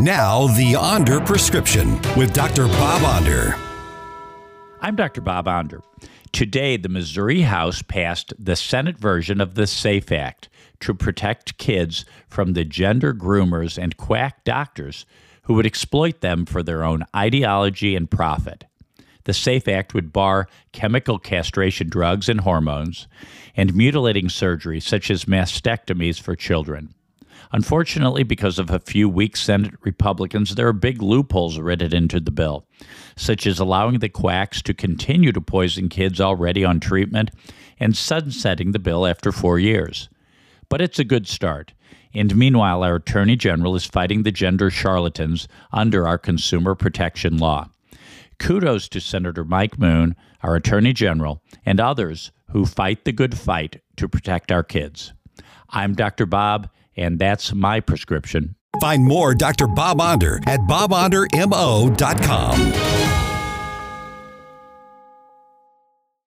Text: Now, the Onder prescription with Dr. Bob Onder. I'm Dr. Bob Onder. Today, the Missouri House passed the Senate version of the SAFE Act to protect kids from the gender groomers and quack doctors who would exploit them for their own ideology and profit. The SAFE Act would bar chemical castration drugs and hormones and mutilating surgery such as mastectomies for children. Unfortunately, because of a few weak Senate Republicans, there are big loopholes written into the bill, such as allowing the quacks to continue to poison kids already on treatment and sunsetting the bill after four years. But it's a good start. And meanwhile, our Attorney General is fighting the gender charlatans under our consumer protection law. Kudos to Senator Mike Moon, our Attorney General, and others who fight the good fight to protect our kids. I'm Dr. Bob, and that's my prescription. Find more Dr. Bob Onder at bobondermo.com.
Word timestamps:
Now, 0.00 0.46
the 0.46 0.76
Onder 0.76 1.18
prescription 1.18 2.00
with 2.16 2.32
Dr. 2.32 2.68
Bob 2.68 3.02
Onder. 3.02 3.56
I'm 4.80 4.94
Dr. 4.94 5.20
Bob 5.20 5.48
Onder. 5.48 5.82
Today, 6.30 6.76
the 6.76 6.88
Missouri 6.88 7.40
House 7.40 7.82
passed 7.82 8.32
the 8.38 8.54
Senate 8.54 8.96
version 8.96 9.40
of 9.40 9.56
the 9.56 9.66
SAFE 9.66 10.12
Act 10.12 10.48
to 10.78 10.94
protect 10.94 11.58
kids 11.58 12.04
from 12.28 12.52
the 12.52 12.64
gender 12.64 13.12
groomers 13.12 13.76
and 13.76 13.96
quack 13.96 14.44
doctors 14.44 15.04
who 15.42 15.54
would 15.54 15.66
exploit 15.66 16.20
them 16.20 16.46
for 16.46 16.62
their 16.62 16.84
own 16.84 17.02
ideology 17.16 17.96
and 17.96 18.08
profit. 18.08 18.66
The 19.24 19.34
SAFE 19.34 19.66
Act 19.66 19.94
would 19.94 20.12
bar 20.12 20.46
chemical 20.70 21.18
castration 21.18 21.88
drugs 21.88 22.28
and 22.28 22.42
hormones 22.42 23.08
and 23.56 23.74
mutilating 23.74 24.28
surgery 24.28 24.78
such 24.78 25.10
as 25.10 25.24
mastectomies 25.24 26.20
for 26.20 26.36
children. 26.36 26.94
Unfortunately, 27.52 28.22
because 28.22 28.58
of 28.58 28.70
a 28.70 28.78
few 28.78 29.08
weak 29.08 29.36
Senate 29.36 29.74
Republicans, 29.82 30.54
there 30.54 30.68
are 30.68 30.72
big 30.72 31.02
loopholes 31.02 31.58
written 31.58 31.94
into 31.94 32.20
the 32.20 32.30
bill, 32.30 32.66
such 33.16 33.46
as 33.46 33.58
allowing 33.58 33.98
the 33.98 34.08
quacks 34.08 34.60
to 34.62 34.74
continue 34.74 35.32
to 35.32 35.40
poison 35.40 35.88
kids 35.88 36.20
already 36.20 36.64
on 36.64 36.80
treatment 36.80 37.30
and 37.80 37.96
sunsetting 37.96 38.72
the 38.72 38.78
bill 38.78 39.06
after 39.06 39.32
four 39.32 39.58
years. 39.58 40.08
But 40.68 40.80
it's 40.80 40.98
a 40.98 41.04
good 41.04 41.26
start. 41.26 41.72
And 42.14 42.36
meanwhile, 42.36 42.82
our 42.82 42.96
Attorney 42.96 43.36
General 43.36 43.76
is 43.76 43.86
fighting 43.86 44.22
the 44.22 44.32
gender 44.32 44.70
charlatans 44.70 45.48
under 45.72 46.06
our 46.06 46.18
consumer 46.18 46.74
protection 46.74 47.38
law. 47.38 47.68
Kudos 48.38 48.88
to 48.90 49.00
Senator 49.00 49.44
Mike 49.44 49.78
Moon, 49.78 50.14
our 50.42 50.56
Attorney 50.56 50.92
General, 50.92 51.42
and 51.66 51.80
others 51.80 52.30
who 52.50 52.64
fight 52.64 53.04
the 53.04 53.12
good 53.12 53.36
fight 53.36 53.82
to 53.96 54.08
protect 54.08 54.50
our 54.50 54.62
kids. 54.62 55.12
I'm 55.70 55.94
Dr. 55.94 56.24
Bob, 56.24 56.70
and 56.98 57.18
that's 57.18 57.54
my 57.54 57.80
prescription. 57.80 58.54
Find 58.80 59.04
more 59.04 59.34
Dr. 59.34 59.66
Bob 59.66 60.00
Onder 60.00 60.36
at 60.46 60.60
bobondermo.com. 60.60 63.27